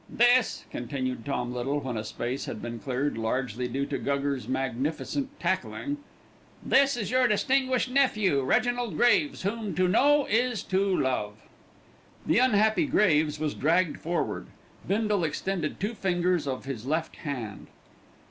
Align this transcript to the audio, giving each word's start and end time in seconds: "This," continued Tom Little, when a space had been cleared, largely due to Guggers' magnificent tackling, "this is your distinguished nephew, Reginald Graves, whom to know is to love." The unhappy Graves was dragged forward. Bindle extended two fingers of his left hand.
"This," 0.09 0.65
continued 0.71 1.23
Tom 1.25 1.53
Little, 1.53 1.79
when 1.81 1.95
a 1.95 2.03
space 2.03 2.45
had 2.45 2.59
been 2.59 2.79
cleared, 2.79 3.19
largely 3.19 3.67
due 3.67 3.85
to 3.85 3.99
Guggers' 3.99 4.47
magnificent 4.47 5.29
tackling, 5.39 5.97
"this 6.65 6.97
is 6.97 7.11
your 7.11 7.27
distinguished 7.27 7.91
nephew, 7.91 8.41
Reginald 8.41 8.97
Graves, 8.97 9.43
whom 9.43 9.75
to 9.75 9.87
know 9.87 10.25
is 10.25 10.63
to 10.63 10.79
love." 10.97 11.43
The 12.25 12.39
unhappy 12.39 12.87
Graves 12.87 13.39
was 13.39 13.53
dragged 13.53 13.99
forward. 13.99 14.47
Bindle 14.87 15.23
extended 15.23 15.79
two 15.79 15.93
fingers 15.93 16.47
of 16.47 16.65
his 16.65 16.87
left 16.87 17.17
hand. 17.17 17.67